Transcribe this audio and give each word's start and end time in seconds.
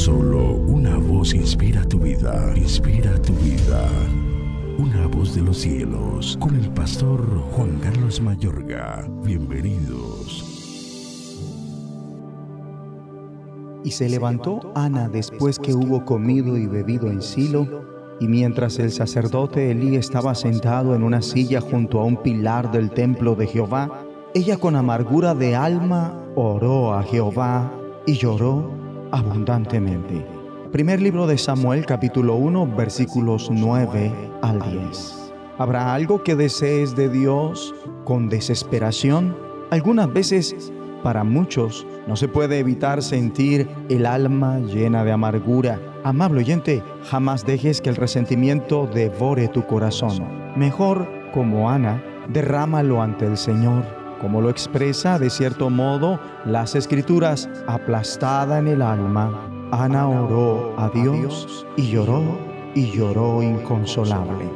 Solo 0.00 0.54
una 0.54 0.96
voz 0.96 1.34
inspira 1.34 1.84
tu 1.84 1.98
vida, 1.98 2.54
inspira 2.56 3.20
tu 3.20 3.34
vida. 3.34 3.86
Una 4.78 5.06
voz 5.06 5.34
de 5.34 5.42
los 5.42 5.58
cielos, 5.58 6.38
con 6.40 6.56
el 6.56 6.70
pastor 6.70 7.20
Juan 7.52 7.78
Carlos 7.82 8.18
Mayorga. 8.22 9.06
Bienvenidos. 9.22 10.42
Y 13.84 13.90
se 13.90 14.08
levantó 14.08 14.72
Ana 14.74 15.10
después 15.10 15.58
que 15.58 15.74
hubo 15.74 16.02
comido 16.06 16.56
y 16.56 16.66
bebido 16.66 17.08
en 17.08 17.20
Silo, 17.20 17.84
y 18.20 18.26
mientras 18.26 18.78
el 18.78 18.92
sacerdote 18.92 19.70
Elí 19.70 19.96
estaba 19.96 20.34
sentado 20.34 20.94
en 20.94 21.02
una 21.02 21.20
silla 21.20 21.60
junto 21.60 22.00
a 22.00 22.06
un 22.06 22.16
pilar 22.16 22.72
del 22.72 22.90
templo 22.90 23.34
de 23.34 23.46
Jehová, 23.46 24.02
ella 24.32 24.56
con 24.56 24.76
amargura 24.76 25.34
de 25.34 25.56
alma 25.56 26.14
oró 26.36 26.94
a 26.94 27.02
Jehová 27.02 27.70
y 28.06 28.14
lloró 28.14 28.80
abundantemente. 29.12 30.26
Primer 30.72 31.00
libro 31.02 31.26
de 31.26 31.36
Samuel 31.36 31.84
capítulo 31.84 32.36
1 32.36 32.76
versículos 32.76 33.50
9 33.50 34.12
al 34.42 34.60
10. 34.60 35.32
¿Habrá 35.58 35.92
algo 35.92 36.22
que 36.22 36.36
desees 36.36 36.96
de 36.96 37.08
Dios 37.08 37.74
con 38.04 38.28
desesperación? 38.28 39.36
Algunas 39.70 40.12
veces, 40.12 40.72
para 41.02 41.24
muchos, 41.24 41.86
no 42.06 42.16
se 42.16 42.28
puede 42.28 42.58
evitar 42.58 43.02
sentir 43.02 43.68
el 43.88 44.06
alma 44.06 44.58
llena 44.60 45.04
de 45.04 45.12
amargura. 45.12 45.80
Amable 46.02 46.40
oyente, 46.40 46.82
jamás 47.10 47.44
dejes 47.44 47.80
que 47.80 47.90
el 47.90 47.96
resentimiento 47.96 48.86
devore 48.86 49.48
tu 49.48 49.66
corazón. 49.66 50.24
Mejor, 50.56 51.06
como 51.34 51.68
Ana, 51.68 52.02
derrámalo 52.28 53.02
ante 53.02 53.26
el 53.26 53.36
Señor, 53.36 53.84
como 54.20 54.40
lo 54.40 54.50
expresa 54.50 55.18
de 55.18 55.30
cierto 55.30 55.70
modo 55.70 56.20
las 56.44 56.74
escrituras, 56.74 57.48
aplastada 57.66 58.58
en 58.58 58.68
el 58.68 58.82
alma. 58.82 59.32
Ana 59.72 60.08
oró 60.08 60.74
a 60.78 60.88
Dios 60.90 61.66
y 61.76 61.90
lloró 61.90 62.22
y 62.74 62.90
lloró 62.90 63.42
inconsolable. 63.42 64.48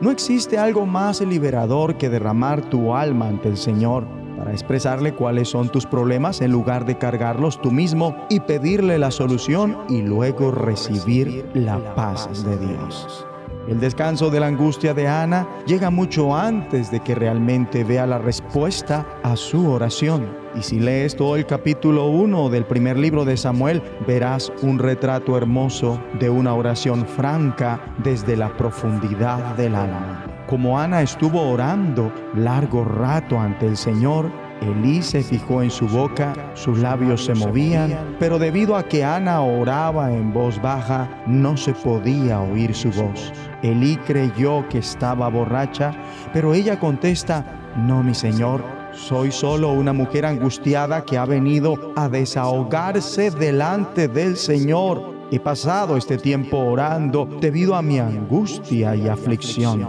No 0.00 0.10
existe 0.10 0.58
algo 0.58 0.86
más 0.86 1.20
liberador 1.20 1.96
que 1.96 2.08
derramar 2.08 2.62
tu 2.62 2.94
alma 2.94 3.28
ante 3.28 3.48
el 3.48 3.56
Señor 3.56 4.04
para 4.36 4.52
expresarle 4.52 5.14
cuáles 5.14 5.48
son 5.48 5.68
tus 5.68 5.86
problemas 5.86 6.40
en 6.40 6.50
lugar 6.50 6.84
de 6.84 6.98
cargarlos 6.98 7.60
tú 7.60 7.70
mismo 7.70 8.16
y 8.28 8.40
pedirle 8.40 8.98
la 8.98 9.10
solución 9.10 9.78
y 9.88 10.02
luego 10.02 10.50
recibir 10.50 11.48
la 11.54 11.94
paz 11.94 12.44
de 12.44 12.58
Dios. 12.58 13.26
El 13.66 13.80
descanso 13.80 14.28
de 14.28 14.40
la 14.40 14.48
angustia 14.48 14.92
de 14.92 15.08
Ana 15.08 15.48
llega 15.66 15.88
mucho 15.88 16.36
antes 16.36 16.90
de 16.90 17.00
que 17.00 17.14
realmente 17.14 17.82
vea 17.82 18.06
la 18.06 18.18
respuesta 18.18 19.06
a 19.22 19.36
su 19.36 19.70
oración. 19.70 20.28
Y 20.54 20.62
si 20.62 20.78
lees 20.78 21.16
todo 21.16 21.36
el 21.36 21.46
capítulo 21.46 22.08
1 22.08 22.50
del 22.50 22.66
primer 22.66 22.98
libro 22.98 23.24
de 23.24 23.38
Samuel, 23.38 23.82
verás 24.06 24.52
un 24.60 24.78
retrato 24.78 25.38
hermoso 25.38 25.98
de 26.20 26.28
una 26.28 26.54
oración 26.54 27.06
franca 27.06 27.80
desde 28.04 28.36
la 28.36 28.54
profundidad 28.54 29.56
del 29.56 29.74
alma. 29.74 30.26
Como 30.46 30.78
Ana 30.78 31.00
estuvo 31.00 31.40
orando 31.40 32.12
largo 32.34 32.84
rato 32.84 33.40
ante 33.40 33.66
el 33.66 33.78
Señor, 33.78 34.30
Elí 34.60 35.02
se 35.02 35.22
fijó 35.22 35.62
en 35.62 35.70
su 35.70 35.86
boca, 35.88 36.34
sus 36.54 36.78
labios 36.78 37.24
se 37.24 37.34
movían, 37.34 38.16
pero 38.18 38.38
debido 38.38 38.76
a 38.76 38.84
que 38.84 39.04
Ana 39.04 39.42
oraba 39.42 40.12
en 40.12 40.32
voz 40.32 40.60
baja, 40.62 41.22
no 41.26 41.56
se 41.56 41.72
podía 41.72 42.40
oír 42.40 42.74
su 42.74 42.90
voz. 42.90 43.32
Elí 43.62 43.96
creyó 44.06 44.66
que 44.68 44.78
estaba 44.78 45.28
borracha, 45.28 45.92
pero 46.32 46.54
ella 46.54 46.78
contesta, 46.78 47.44
no, 47.76 48.02
mi 48.02 48.14
señor, 48.14 48.62
soy 48.92 49.32
solo 49.32 49.72
una 49.72 49.92
mujer 49.92 50.24
angustiada 50.24 51.04
que 51.04 51.18
ha 51.18 51.24
venido 51.24 51.92
a 51.96 52.08
desahogarse 52.08 53.30
delante 53.32 54.06
del 54.08 54.36
Señor. 54.36 55.14
He 55.32 55.40
pasado 55.40 55.96
este 55.96 56.16
tiempo 56.16 56.58
orando 56.58 57.26
debido 57.40 57.74
a 57.74 57.82
mi 57.82 57.98
angustia 57.98 58.94
y 58.94 59.08
aflicción. 59.08 59.84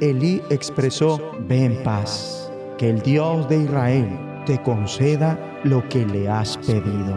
Elí 0.00 0.42
expresó, 0.50 1.20
ve 1.46 1.66
en 1.66 1.82
paz 1.84 2.47
que 2.78 2.90
el 2.90 3.02
Dios 3.02 3.48
de 3.48 3.64
Israel 3.64 4.08
te 4.46 4.60
conceda 4.62 5.38
lo 5.64 5.86
que 5.88 6.06
le 6.06 6.28
has 6.28 6.56
pedido. 6.58 7.14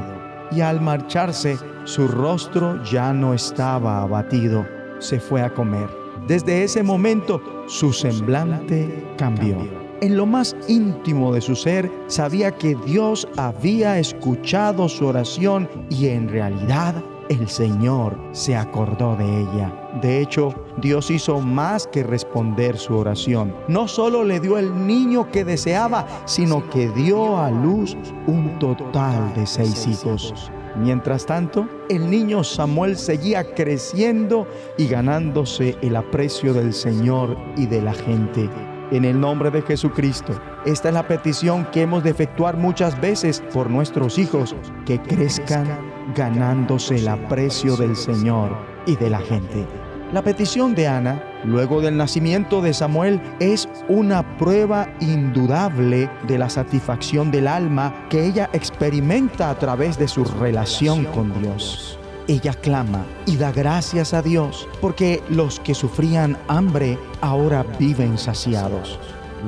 Y 0.52 0.60
al 0.60 0.82
marcharse, 0.82 1.58
su 1.86 2.08
rostro 2.08 2.84
ya 2.84 3.14
no 3.14 3.34
estaba 3.34 4.02
abatido, 4.02 4.66
se 5.00 5.20
fue 5.20 5.42
a 5.42 5.54
comer. 5.54 5.88
Desde 6.28 6.64
ese 6.64 6.84
momento, 6.84 7.42
su 7.68 7.94
semblante 7.94 9.06
cambió. 9.18 9.58
En 10.02 10.18
lo 10.18 10.26
más 10.26 10.56
íntimo 10.68 11.32
de 11.32 11.42
su 11.42 11.56
ser, 11.56 11.90
sabía 12.08 12.52
que 12.52 12.76
Dios 12.86 13.28
había 13.38 14.00
escuchado 14.00 14.90
su 14.90 15.06
oración 15.06 15.70
y 15.90 16.08
en 16.08 16.28
realidad 16.28 16.96
el 17.32 17.48
Señor 17.48 18.18
se 18.34 18.58
acordó 18.58 19.16
de 19.16 19.42
ella. 19.42 19.74
De 20.02 20.20
hecho, 20.20 20.54
Dios 20.82 21.10
hizo 21.10 21.40
más 21.40 21.88
que 21.88 22.04
responder 22.04 22.78
su 22.78 22.98
oración. 22.98 23.56
No 23.70 23.88
solo 23.88 24.26
le 24.26 24.42
dio 24.42 24.58
el 24.58 24.86
niño 24.86 25.32
que 25.32 25.46
deseaba, 25.46 26.06
sino 26.26 26.70
que 26.70 26.90
dio 26.90 27.38
a 27.38 27.50
luz 27.50 27.96
un 28.28 28.60
total 28.60 29.34
de 29.34 29.46
seis 29.46 29.88
hijos. 29.88 30.52
Mientras 30.76 31.26
tanto, 31.26 31.68
el 31.90 32.10
niño 32.10 32.44
Samuel 32.44 32.98
seguía 32.98 33.54
creciendo 33.54 34.46
y 34.78 34.88
ganándose 34.88 35.78
el 35.82 35.96
aprecio 35.96 36.54
del 36.54 36.74
Señor 36.74 37.38
y 37.56 37.66
de 37.66 37.82
la 37.82 37.94
gente 37.94 38.50
en 38.92 39.06
el 39.06 39.18
nombre 39.18 39.50
de 39.52 39.62
Jesucristo. 39.62 40.34
Esta 40.66 40.90
es 40.90 40.94
la 40.94 41.08
petición 41.08 41.66
que 41.72 41.84
hemos 41.84 42.04
de 42.04 42.10
efectuar 42.10 42.58
muchas 42.58 43.00
veces 43.00 43.42
por 43.54 43.70
nuestros 43.70 44.20
hijos, 44.20 44.54
que 44.86 45.00
crezcan 45.02 45.91
ganándose 46.16 46.98
el 46.98 47.08
aprecio 47.08 47.76
del 47.78 47.96
Señor 47.96 48.56
y 48.86 48.96
de 48.96 49.10
la 49.10 49.20
gente. 49.20 49.66
La 50.14 50.22
petición 50.22 50.76
de 50.76 50.88
Ana, 50.88 51.24
luego 51.46 51.80
del 51.80 51.96
nacimiento 51.96 52.62
de 52.62 52.74
Samuel, 52.74 53.22
es 53.40 53.70
una 53.88 54.38
prueba 54.38 54.90
indudable 55.00 56.10
de 56.28 56.38
la 56.38 56.50
satisfacción 56.50 57.32
del 57.32 57.48
alma 57.48 58.08
que 58.10 58.26
ella 58.26 58.50
experimenta 58.52 59.50
a 59.50 59.58
través 59.58 59.98
de 59.98 60.08
su 60.08 60.26
relación 60.26 61.06
con 61.06 61.34
Dios 61.40 61.98
ella 62.28 62.54
clama 62.54 63.06
y 63.26 63.38
da 63.38 63.52
gracias 63.52 64.14
a 64.14 64.22
Dios 64.22 64.68
porque 64.80 65.22
los 65.30 65.60
que 65.60 65.76
sufrían 65.76 66.38
hambre 66.48 66.98
ahora 67.20 67.64
viven 67.78 68.18
saciados. 68.18 69.00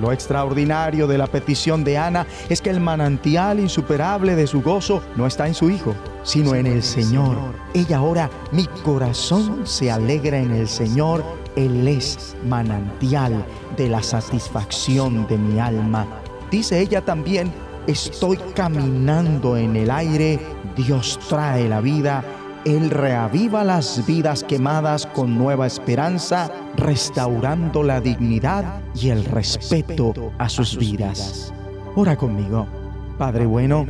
Lo 0.01 0.11
extraordinario 0.11 1.07
de 1.07 1.17
la 1.17 1.27
petición 1.27 1.83
de 1.83 1.97
Ana 1.97 2.25
es 2.49 2.61
que 2.61 2.69
el 2.69 2.79
manantial 2.79 3.59
insuperable 3.59 4.35
de 4.35 4.47
su 4.47 4.61
gozo 4.61 5.03
no 5.15 5.27
está 5.27 5.47
en 5.47 5.53
su 5.53 5.69
hijo, 5.69 5.95
sino 6.23 6.55
en 6.55 6.65
el 6.65 6.83
Señor. 6.83 7.37
Ella 7.73 8.01
ora, 8.01 8.29
mi 8.51 8.65
corazón 8.83 9.65
se 9.65 9.91
alegra 9.91 10.37
en 10.37 10.51
el 10.51 10.67
Señor, 10.67 11.23
Él 11.55 11.87
es 11.87 12.35
manantial 12.45 13.45
de 13.77 13.89
la 13.89 14.01
satisfacción 14.01 15.27
de 15.27 15.37
mi 15.37 15.59
alma. 15.59 16.07
Dice 16.49 16.79
ella 16.79 17.01
también, 17.01 17.51
estoy 17.87 18.37
caminando 18.55 19.57
en 19.57 19.75
el 19.75 19.91
aire, 19.91 20.39
Dios 20.75 21.19
trae 21.27 21.67
la 21.67 21.81
vida 21.81 22.23
él 22.65 22.89
reaviva 22.89 23.63
las 23.63 24.05
vidas 24.05 24.43
quemadas 24.43 25.05
con 25.05 25.37
nueva 25.37 25.67
esperanza, 25.67 26.49
restaurando 26.77 27.83
la 27.83 27.99
dignidad 27.99 28.81
y 28.95 29.09
el 29.09 29.25
respeto 29.25 30.13
a 30.37 30.49
sus 30.49 30.77
vidas. 30.77 31.53
Ora 31.95 32.15
conmigo. 32.15 32.67
Padre 33.17 33.45
bueno, 33.45 33.85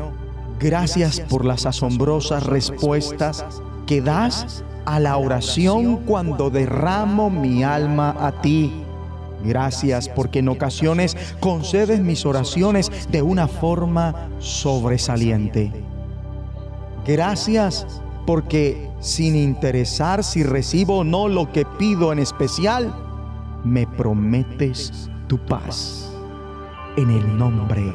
gracias 0.60 1.20
por 1.22 1.46
las 1.46 1.66
asombrosas 1.66 2.46
respuestas 2.46 3.46
que 3.86 4.02
das 4.02 4.64
a 4.86 5.00
la 5.00 5.18
oración 5.18 5.98
cuando 5.98 6.50
derramo 6.50 7.30
mi 7.30 7.64
alma 7.64 8.16
a 8.20 8.42
ti. 8.42 8.84
Gracias 9.44 10.10
porque 10.10 10.40
en 10.40 10.50
ocasiones 10.50 11.16
concedes 11.40 12.00
mis 12.00 12.26
oraciones 12.26 12.90
de 13.10 13.22
una 13.22 13.48
forma 13.48 14.30
sobresaliente. 14.40 15.72
Gracias 17.06 17.86
porque 18.26 18.90
sin 19.00 19.36
interesar 19.36 20.24
si 20.24 20.44
recibo 20.44 21.00
o 21.00 21.04
no 21.04 21.28
lo 21.28 21.52
que 21.52 21.66
pido 21.66 22.12
en 22.12 22.20
especial, 22.20 22.94
me 23.64 23.86
prometes 23.88 25.10
tu 25.28 25.38
paz. 25.46 26.12
En 26.96 27.10
el 27.10 27.38
nombre 27.38 27.94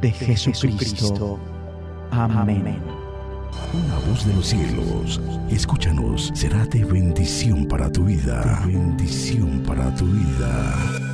de 0.00 0.10
Jesucristo. 0.10 1.38
Amén. 2.10 2.80
Una 3.72 3.98
voz 4.08 4.26
de 4.26 4.34
los 4.34 4.46
cielos, 4.46 5.20
escúchanos, 5.50 6.30
será 6.34 6.64
de 6.66 6.84
bendición 6.84 7.66
para 7.66 7.90
tu 7.90 8.04
vida. 8.04 8.62
bendición 8.66 9.62
para 9.66 9.94
tu 9.94 10.06
vida. 10.06 11.13